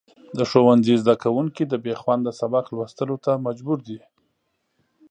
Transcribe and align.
د 0.37 0.39
ښوونځي 0.49 0.95
زدهکوونکي 1.01 1.63
د 1.67 1.73
بېخونده 1.85 2.31
سبق 2.41 2.65
لوستلو 2.75 3.15
ته 3.25 3.31
مجبور 3.45 3.77
دي. 3.87 3.99